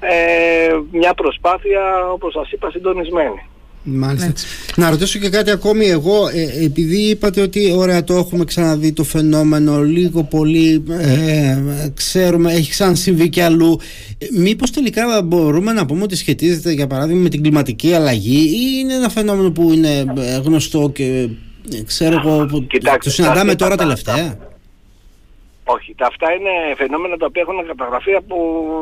ε, 0.00 0.98
μια 0.98 1.14
προσπάθεια, 1.14 1.80
όπως 2.12 2.32
σας 2.32 2.50
είπα, 2.52 2.70
συντονισμένη. 2.70 3.42
Μάλιστα. 3.88 4.32
Να 4.76 4.90
ρωτήσω 4.90 5.18
και 5.18 5.28
κάτι 5.28 5.50
ακόμη 5.50 5.86
εγώ, 5.86 6.28
ε, 6.28 6.64
επειδή 6.64 6.96
είπατε 6.96 7.40
ότι 7.40 7.72
ωραία 7.76 8.04
το 8.04 8.14
έχουμε 8.14 8.44
ξαναδεί 8.44 8.92
το 8.92 9.04
φαινόμενο, 9.04 9.82
λίγο 9.82 10.24
πολύ 10.24 10.84
ε, 10.90 11.56
ξέρουμε, 11.94 12.52
έχει 12.52 12.70
ξανασυμβεί 12.70 13.28
και 13.28 13.42
αλλού. 13.42 13.78
Ε, 14.18 14.26
μήπως 14.32 14.70
τελικά 14.70 15.22
μπορούμε 15.22 15.72
να 15.72 15.86
πούμε 15.86 16.02
ότι 16.02 16.16
σχετίζεται 16.16 16.72
για 16.72 16.86
παράδειγμα 16.86 17.22
με 17.22 17.28
την 17.28 17.42
κλιματική 17.42 17.92
αλλαγή 17.92 18.44
ή 18.44 18.78
είναι 18.80 18.94
ένα 18.94 19.08
φαινόμενο 19.08 19.50
που 19.50 19.72
είναι 19.72 20.04
ε, 20.18 20.36
γνωστό 20.44 20.90
και 20.94 21.28
ξέρω 21.86 22.20
εγώ, 22.24 22.46
που 22.46 22.66
το 23.02 23.10
συναντάμε 23.10 23.54
τώρα 23.54 23.76
τελευταία; 23.76 24.38
Όχι, 25.68 25.94
τα 25.94 26.06
αυτά 26.06 26.32
είναι 26.32 26.74
φαινόμενα 26.76 27.16
τα 27.16 27.26
οποία 27.26 27.42
έχουν 27.42 27.66
καταγραφεί 27.66 28.14
από 28.14 28.36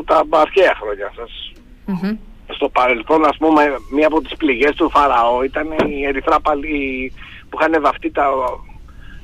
τα 0.06 0.24
αρχαία 0.30 0.74
χρόνια 0.80 1.12
σας. 1.16 1.52
Mm-hmm. 1.86 2.16
Στο 2.48 2.68
παρελθόν, 2.68 3.24
ας 3.24 3.36
πούμε, 3.36 3.62
μία 3.90 4.06
από 4.06 4.20
τις 4.20 4.36
πληγές 4.36 4.74
του 4.74 4.90
Φαραώ 4.90 5.42
ήταν 5.42 5.66
η 5.86 6.04
ερυθρά 6.06 6.40
παλή 6.40 7.12
που 7.48 7.58
είχαν 7.60 7.82
βαφτεί 7.82 8.10
τα, 8.10 8.26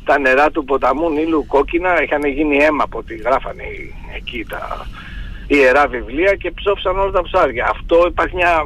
τα 0.04 0.18
νερά 0.18 0.50
του 0.50 0.64
ποταμού 0.64 1.10
Νείλου 1.10 1.46
κόκκινα, 1.46 2.02
είχαν 2.02 2.24
γίνει 2.24 2.56
αίμα 2.56 2.82
από 2.82 2.98
ό,τι 2.98 3.16
γράφανε 3.16 3.64
εκεί 4.16 4.44
τα, 4.48 4.86
ιερά 5.56 5.86
βιβλία 5.86 6.34
και 6.34 6.50
ψόφισαν 6.50 6.98
όλα 6.98 7.10
τα 7.10 7.22
ψάρια. 7.22 7.68
Αυτό 7.70 8.06
υπάρχει 8.06 8.34
μια 8.34 8.62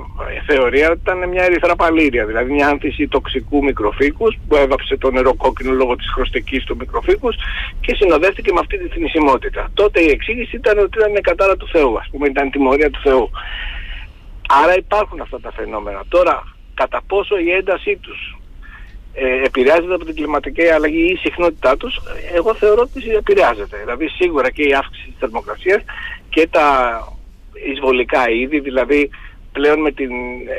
θεωρία 0.47 0.91
ότι 0.91 1.01
ήταν 1.03 1.29
μια 1.29 1.43
ερυθρά 1.45 1.77
παλήρια, 1.77 2.25
δηλαδή 2.25 2.53
μια 2.53 2.69
άνθηση 2.69 3.09
τοξικού 3.09 3.65
μικροφύκους 3.65 4.37
που 4.49 4.57
έβαψε 4.57 4.97
το 4.97 5.11
νερό 5.11 5.35
κόκκινο 5.35 5.73
λόγω 5.73 5.97
της 5.97 6.11
χρωστικής 6.15 6.65
του 6.65 6.77
μικροφύκους 6.77 7.37
και 7.81 7.95
συνοδεύτηκε 7.95 8.53
με 8.53 8.61
αυτή 8.61 8.79
τη 8.79 8.89
θνησιμότητα. 8.89 9.71
Τότε 9.75 10.01
η 10.01 10.11
εξήγηση 10.11 10.57
ήταν 10.57 10.79
ότι 10.79 10.99
ήταν 10.99 11.21
κατάρα 11.21 11.57
του 11.57 11.69
Θεού, 11.69 11.99
ας 11.99 12.09
πούμε 12.11 12.29
ήταν 12.29 12.51
τιμωρία 12.51 12.91
του 12.91 13.01
Θεού. 13.03 13.31
Άρα 14.63 14.77
υπάρχουν 14.77 15.21
αυτά 15.21 15.41
τα 15.41 15.53
φαινόμενα. 15.53 16.03
Τώρα, 16.09 16.43
κατά 16.75 17.03
πόσο 17.07 17.39
η 17.39 17.51
έντασή 17.51 17.97
τους 17.97 18.39
ε, 19.15 19.45
επηρεάζεται 19.45 19.95
από 19.95 20.05
την 20.05 20.15
κλιματική 20.15 20.67
αλλαγή 20.69 21.03
ή 21.03 21.13
η 21.13 21.17
συχνότητά 21.17 21.77
τους, 21.77 22.01
εγώ 22.35 22.55
θεωρώ 22.55 22.83
ότι 22.83 23.11
επηρεάζεται. 23.11 23.77
Δηλαδή 23.77 24.09
σίγουρα 24.09 24.51
και 24.51 24.63
η 24.63 24.75
αύξηση 24.75 25.07
της 25.07 25.17
θερμοκρασίας 25.19 25.83
και 26.35 26.49
τα 26.51 26.69
εισβολικά 27.73 28.31
είδη, 28.31 28.61
δηλαδή 28.61 29.11
πλέον 29.53 29.81
με 29.81 29.91
την 29.91 30.11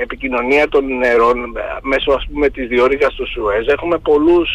επικοινωνία 0.02 0.70
των 0.70 0.98
νερών 0.98 1.38
μέσω 1.82 2.12
ας 2.12 2.28
πούμε 2.32 2.50
της 2.50 2.68
διόρυγας 2.68 3.14
του 3.14 3.28
Σουέζ 3.28 3.68
έχουμε 3.68 3.98
πολλούς 3.98 4.50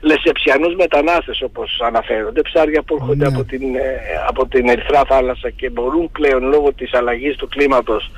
λεσεψιανούς 0.00 0.74
μετανάστες 0.74 1.42
όπως 1.42 1.80
αναφέρονται, 1.84 2.42
ψάρια 2.42 2.82
που 2.82 2.94
έρχονται 2.94 3.28
ναι. 3.28 3.36
από, 3.36 3.44
την, 3.44 3.74
ε, 3.74 4.00
από 4.28 4.46
την 4.46 4.68
Ερυθρά 4.68 5.04
θάλασσα 5.04 5.50
και 5.50 5.70
μπορούν 5.70 6.10
πλέον 6.10 6.42
λόγω 6.48 6.72
της 6.72 6.94
αλλαγής 6.94 7.36
του 7.36 7.48
κλίματος 7.48 8.10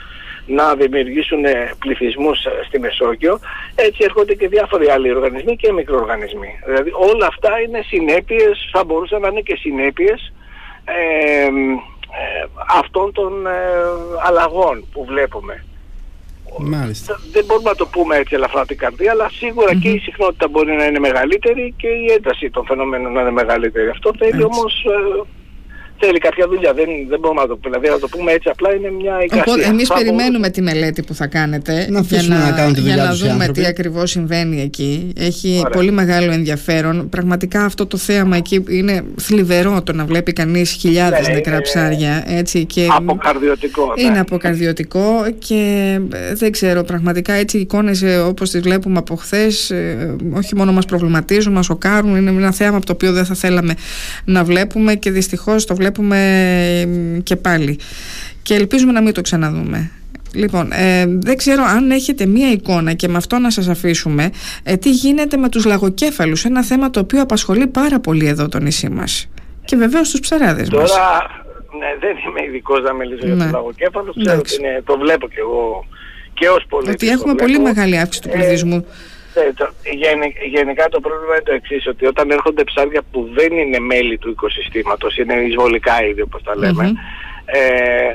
να 0.47 0.75
δημιουργήσουν 0.75 1.45
πληθυσμούς 1.79 2.45
ε, 2.45 2.51
στη 2.67 2.81
Μεσόγειο, 2.81 3.39
έτσι 3.75 4.01
έρχονται 4.05 4.35
και 4.35 4.49
διάφοροι 4.49 4.91
άλλοι 4.91 5.11
οργανισμοί 5.15 5.57
και 5.57 5.73
μικροοργανισμοί. 5.73 6.61
Δηλαδή 6.67 6.91
όλα 7.13 7.27
αυτά 7.27 7.61
είναι 7.61 7.81
συνέπειες, 7.87 8.69
θα 8.73 8.85
μπορούσαν 8.85 9.21
να 9.21 9.29
είναι 9.29 9.41
και 9.41 9.57
συνέπειες 9.57 10.33
ε, 10.87 11.45
ε, 11.45 11.51
αυτών 12.69 13.13
των 13.13 13.47
ε, 13.47 13.51
αλλαγών 14.27 14.85
που 14.93 15.05
βλέπουμε. 15.05 15.65
Μάλιστα. 16.59 17.21
Δεν 17.33 17.45
μπορούμε 17.45 17.71
να 17.71 17.77
το 17.77 17.87
πούμε 17.87 18.17
έτσι 18.17 18.35
ελαφρά 18.35 18.67
την 18.67 18.79
καρδία, 18.79 19.11
αλλά 19.11 19.31
και 19.81 19.89
η 19.89 19.99
συχνότητα 19.99 20.49
μπορεί 20.49 20.73
να 20.73 20.85
είναι 20.85 20.99
μεγαλύτερη 20.99 21.75
και 21.77 21.89
η 21.89 22.13
ένταση 22.17 22.51
των 22.51 22.65
φαινομένων 22.67 23.13
να 23.13 23.21
είναι 23.21 23.31
μεγαλύτερη. 23.31 23.89
Αυτό 23.89 24.11
θέλει 24.19 24.45
όμως 24.45 24.85
ε, 24.85 25.27
θέλει 25.99 26.19
κάποια 26.19 26.49
δουλειά. 26.49 26.73
Δεν, 26.73 26.87
δεν 27.09 27.19
μπορούμε 27.21 27.41
να 27.41 27.47
το 27.47 27.57
πούμε. 27.57 27.79
Δηλαδή, 27.79 27.95
να 27.95 28.09
το 28.09 28.17
πούμε 28.17 28.33
έτσι 28.33 28.49
απλά 28.49 28.75
είναι 28.75 28.91
μια 28.91 29.23
εικασία. 29.25 29.45
Οπότε, 29.47 29.65
εμείς 29.65 29.89
περιμένουμε 29.89 30.51
τη 30.51 30.63
μελέτη 30.63 31.03
που 31.03 31.15
θα 31.15 31.27
κάνετε 31.27 31.87
να 31.91 32.01
για 32.01 32.23
να, 32.23 32.51
να, 32.51 32.69
για 32.69 32.97
να 32.97 33.15
δούμε 33.15 33.49
τι 33.49 33.67
ακριβώς 33.67 34.11
συμβαίνει 34.11 34.61
εκεί. 34.61 35.13
Έχει 35.19 35.63
πολύ 35.73 35.91
μεγάλο 35.91 36.33
ενδιαφέρον. 36.33 37.09
Πραγματικά 37.09 37.65
αυτό 37.65 37.87
το 37.87 37.97
θέαμα 37.97 38.37
εκεί 38.37 38.65
είναι 38.69 39.05
θλιβερό 39.17 39.83
το 39.83 39.93
να 39.93 40.05
βλέπει 40.05 40.33
κανείς 40.33 40.71
χιλιάδες 40.71 41.29
ναι, 41.29 41.35
νεκρά 41.35 41.61
ψάρια. 41.61 42.25
Έτσι, 42.27 42.65
και 42.65 42.87
αποκαρδιωτικό. 42.91 43.93
Ναι. 43.97 44.03
Είναι 44.03 44.21
αποκαρδιωτικό 44.21 45.25
και 45.39 45.93
ε, 46.13 46.35
δεν 46.35 46.53
ξέρω, 46.53 46.83
πραγματικά 46.83 47.33
έτσι 47.33 47.57
οι 47.57 47.61
εικόνες 47.61 48.03
ε, 48.03 48.17
όπως 48.17 48.51
τις 48.51 48.61
βλέπουμε 48.61 48.99
από 48.99 49.17
χθες, 49.17 49.71
ε, 49.71 50.17
όχι 50.35 50.57
μόνο 50.57 50.73
μας 50.73 50.85
προβληματίζουν, 50.85 51.53
μας 51.53 51.65
σοκάρουν. 51.65 52.17
Είναι 52.17 52.31
ένα 52.31 52.53
θέαμα 52.53 52.77
από 52.77 52.87
το 52.87 52.93
οποίο 52.93 53.13
δεν 53.13 53.25
θα 53.25 53.35
θέλαμε 53.35 53.75
να 54.25 54.45
βλέπουμε 54.45 54.95
και 54.95 55.11
δυστυχώς 55.11 55.65
το 55.65 55.75
βλέπουμε 55.75 55.86
βλέπουμε 55.87 57.21
και 57.23 57.37
πάλι 57.37 57.79
και 58.43 58.55
ελπίζουμε 58.55 58.93
να 58.93 59.03
μην 59.03 59.15
το 59.15 59.21
ξαναδούμε. 59.21 59.91
Λοιπόν, 60.35 60.73
ε, 60.73 61.05
δεν 61.07 61.37
ξέρω 61.37 61.63
αν 61.65 61.91
έχετε 61.91 62.27
μία 62.27 62.51
εικόνα 62.51 62.93
και 62.93 63.09
με 63.09 63.17
αυτό 63.17 63.39
να 63.39 63.51
σας 63.51 63.69
αφήσουμε 63.69 64.31
ε, 64.63 64.77
τι 64.77 64.91
γίνεται 64.91 65.37
με 65.37 65.49
τους 65.49 65.65
λαγοκέφαλους, 65.65 66.45
ένα 66.45 66.63
θέμα 66.65 66.91
το 66.91 67.01
οποίο 67.01 67.23
απασχολεί 67.23 67.67
πάρα 67.67 68.01
πολύ 68.01 68.27
εδώ 68.27 68.49
το 68.49 68.59
νησί 68.59 68.89
μας 68.89 69.29
και 69.65 69.77
βεβαίως 69.77 70.11
τους 70.11 70.21
ψαράδες 70.21 70.69
Τώρα, 70.69 70.83
μας. 70.83 70.93
ναι, 71.79 71.87
δεν 72.01 72.11
είμαι 72.29 72.47
ειδικός 72.49 72.83
να 72.83 72.93
μιλήσω 72.93 73.27
για 73.27 73.35
τους 73.35 73.45
ναι. 73.45 73.51
λαγοκέφαλους, 73.51 74.17
ξέρω 74.25 74.39
ότι 74.39 74.55
είναι, 74.59 74.83
το 74.87 74.99
βλέπω 74.99 75.29
και 75.29 75.39
εγώ 75.39 75.87
και 76.35 76.49
ως 76.49 76.65
πολίτης. 76.69 76.95
Ότι 76.95 77.09
έχουμε 77.09 77.35
πολύ 77.35 77.59
μεγάλη 77.59 77.99
αύξηση 77.99 78.23
του 78.23 78.29
πληθυσμού. 78.29 78.77
Ε, 78.77 78.85
γενικά 80.51 80.89
το 80.89 81.01
πρόβλημα 81.01 81.35
είναι 81.35 81.43
το 81.45 81.53
εξής, 81.53 81.87
ότι 81.87 82.07
όταν 82.07 82.31
έρχονται 82.31 82.65
ψάρια 82.65 83.03
που 83.11 83.29
δεν 83.35 83.53
είναι 83.53 83.79
μέλη 83.79 84.19
του 84.19 84.31
οικοσυστήματος, 84.31 85.17
είναι 85.17 85.35
εισβολικά 85.35 86.05
είδη 86.05 86.21
όπως 86.21 86.43
τα 86.43 86.57
λέμε, 86.57 86.93
ε, 87.45 88.15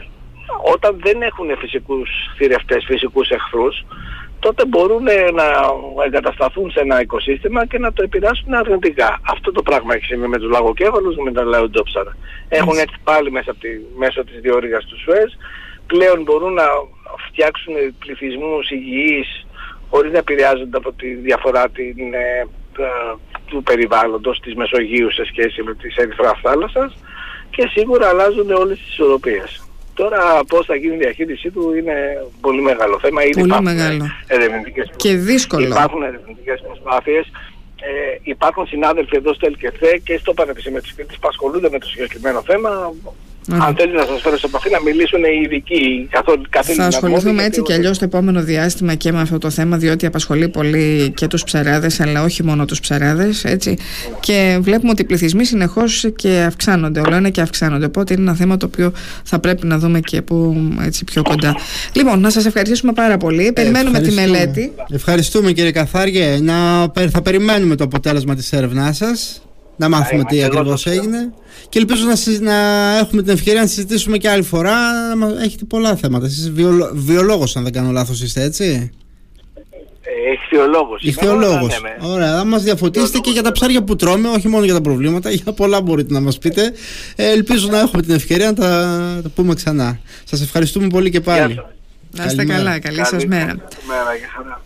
όταν 0.74 1.00
δεν 1.04 1.22
έχουν 1.22 1.58
φυσικούς 1.58 2.10
θηρευτές, 2.38 2.84
φυσικούς 2.88 3.30
εχθρούς, 3.30 3.86
τότε 4.40 4.66
μπορούν 4.66 5.04
να 5.34 5.48
εγκατασταθούν 6.06 6.72
σε 6.72 6.80
ένα 6.80 7.02
οικοσύστημα 7.02 7.66
και 7.66 7.80
να 7.80 7.94
το 7.94 8.04
επηρεάσουν 8.04 8.54
αρνητικά. 8.54 9.20
Αυτό 9.28 9.52
το 9.52 9.62
πράγμα 9.62 9.96
έχει 9.96 10.06
συμβεί 10.06 10.28
με 10.28 10.38
τους 10.38 10.50
λαγοκέφαλους, 10.50 11.16
με 11.16 11.32
τα 11.32 11.44
λαοντόψαρα. 11.44 12.18
Έχουν 12.50 12.78
έρθει 12.78 12.98
πάλι 13.04 13.32
μέσα 13.32 13.52
από 13.52 13.60
τη, 13.60 13.70
μέσω 13.98 14.24
της 14.24 14.40
διόρυγας 14.42 14.86
του 14.86 15.00
Σουέζ, 15.00 15.32
πλέον 15.88 16.24
μπορούν 16.24 16.54
να 16.54 16.66
φτιάξουν 17.28 17.74
πληθυσμούς 18.00 18.70
υγιείς 18.70 19.46
χωρίς 19.92 20.12
να 20.12 20.18
επηρεάζονται 20.18 20.78
από 20.78 20.92
τη 20.92 21.08
διαφορά 21.14 21.70
την, 21.70 22.14
ε, 22.14 22.48
του 23.46 23.64
περιβάλλοντος 23.64 24.40
της 24.40 24.56
Μεσογείου 24.56 25.12
σε 25.12 25.26
σχέση 25.26 25.64
με 25.64 25.74
τις 25.76 25.96
ερυθρά 25.96 26.40
θάλασσας 26.42 26.98
και 27.50 27.68
σίγουρα 27.72 28.08
αλλάζουν 28.08 28.52
όλες 28.52 28.78
τις 28.78 28.88
ισορροπίες. 28.88 29.66
Τώρα 29.94 30.40
πώς 30.48 30.66
θα 30.66 30.76
γίνει 30.76 30.96
η 30.96 30.98
διαχείρισή 30.98 31.50
του 31.52 31.74
είναι 31.74 31.96
πολύ 32.42 32.62
μεγάλο 32.62 33.00
θέμα. 33.00 33.24
Ήδη 33.24 33.48
πολύ 33.48 33.62
μεγάλο. 33.62 34.06
Ερευνητικές 34.28 34.90
και 34.96 35.16
δύσκολο. 35.16 35.66
Υπάρχουν 35.66 36.04
ερευνητικές 36.04 36.62
προσπάθειες 36.62 37.32
ε, 37.84 38.20
υπάρχουν 38.24 38.68
συνάδελφοι 38.68 39.16
εδώ 39.16 39.34
στο 39.34 39.46
ΕΛΚΕΘΕ 39.46 39.98
και 39.98 40.18
στο 40.18 40.34
Πανεπιστήμιο 40.34 40.82
της 40.82 40.94
Κρήτης 40.96 41.20
που 41.20 41.28
ασχολούνται 41.28 41.70
με 41.70 41.80
το 41.80 41.86
συγκεκριμένο 41.86 42.42
θέμα. 42.42 42.94
Αν 43.50 43.76
θέλεις 43.76 43.94
να 43.94 44.06
σας 44.06 44.22
φέρω 44.22 44.38
σε 44.38 44.46
επαφή 44.46 44.70
να 44.70 44.82
μιλήσουν 44.82 45.24
οι 45.24 45.42
ειδικοί 45.44 46.10
Θα 46.76 46.86
ασχοληθούμε 46.86 47.44
έτσι 47.44 47.62
και 47.62 47.74
αλλιώς 47.74 47.98
το 47.98 48.06
επόμενο 48.06 48.44
διάστημα 48.44 48.96
και 48.96 49.12
με 49.12 49.22
αυτό 49.22 49.38
το 49.38 49.50
θέμα, 49.50 49.78
διότι 49.78 50.06
απασχολεί 50.06 50.50
πολύ 50.50 51.12
και 51.16 51.28
τους 51.28 51.44
ψεράδε, 51.44 51.90
αλλά 52.00 52.24
όχι 52.24 52.44
μόνο 52.44 52.66
τους 52.66 52.80
ψεράδε. 52.80 53.30
Και 54.20 54.58
βλέπουμε 54.62 54.92
ότι 54.92 55.02
οι 55.02 55.06
πληθυσμοί 55.06 55.46
συνεχώς 55.46 56.06
και 56.16 56.44
αυξάνονται, 56.48 57.00
όλο 57.00 57.16
ένα 57.16 57.30
και 57.30 57.42
αυξάνονται. 57.42 57.86
Οπότε 57.86 58.14
είναι 58.14 58.22
ένα 58.22 58.34
θέμα 58.34 58.58
το 58.58 58.66
οποίο 58.66 58.92
θα 59.24 59.40
πρέπει 59.40 59.68
να 59.68 59.78
δούμε 59.78 60.00
και 60.00 60.22
που 60.22 60.56
έτσι 60.86 61.04
πιο 61.04 61.22
κοντά. 61.22 61.56
Λοιπόν, 61.94 62.20
να 62.20 62.30
σας 62.30 62.46
ευχαριστήσουμε 62.46 62.94
πάρα 62.94 63.18
πολύ. 63.18 63.52
Περιμένουμε 63.54 64.00
τη 64.00 64.12
μελέτη. 64.12 64.72
Ευχαριστούμε 64.90 65.52
κύριε 65.52 65.72
Καθάργε. 65.72 66.40
Να, 66.42 66.82
θα 67.10 67.22
περιμένουμε 67.22 67.76
το 67.76 67.84
αποτέλεσμα 67.84 68.36
της 68.36 68.52
έρευνάς 68.52 68.98
σας 68.98 69.42
να 69.76 69.90
μάθουμε 69.90 70.24
τι 70.24 70.44
ακριβώς 70.44 70.86
έγινε. 70.86 71.34
Και 71.70 71.80
ελπίζω 71.80 72.06
να, 72.06 72.40
να 72.40 72.98
έχουμε 72.98 73.22
την 73.22 73.34
ευκαιρία 73.34 73.62
να 73.62 73.68
συζητήσουμε 73.68 74.18
και 74.18 74.30
άλλη 74.30 74.44
φορά. 74.44 74.78
Έχετε 75.44 75.66
πολλά 75.66 75.96
θέματα. 75.96 76.26
Εσείς 76.26 76.52
βιολο, 76.52 76.92
βιολόγος, 76.94 77.56
αν 77.56 77.64
δεν 77.64 77.74
κάνω 77.74 77.92
λάθος, 77.92 78.22
είστε 78.22 78.44
έτσι; 78.44 78.92
Ηχθειολόγο. 80.34 80.96
Ηχθειολόγο. 81.00 81.68
Ωραία, 82.02 82.38
θα 82.38 82.46
μας 82.46 82.64
διαφωτίσετε 82.64 83.18
και 83.18 83.30
για 83.30 83.42
τα 83.42 83.52
ψάρια 83.52 83.84
που 83.84 83.96
τρώμε, 83.96 84.30
όχι 84.30 84.48
μόνο 84.48 84.66
για 84.66 84.74
τα 84.74 84.82
προβλήματα. 84.82 85.32
Για 85.42 85.54
πολλά 85.54 85.82
μπορείτε 85.82 86.14
να 86.14 86.20
μας 86.20 86.38
πείτε. 86.38 86.74
Ε, 87.16 87.32
ελπίζω 87.32 87.68
να 87.70 87.80
έχουμε 87.80 88.02
την 88.02 88.14
ευκαιρία 88.14 88.46
να 88.46 88.54
τα, 88.54 89.20
τα 89.24 89.30
πούμε 89.30 89.54
ξανά. 89.54 90.00
Σας 90.24 90.42
ευχαριστούμε 90.42 90.88
πολύ 90.88 91.10
και 91.10 91.22
πάλι. 91.22 91.62
Να 92.12 92.26
είστε 92.26 92.46
καλά, 92.46 92.80
καλή 92.80 93.06
σας 93.06 93.26
μέρα. 93.26 93.56
μέρα 93.88 94.60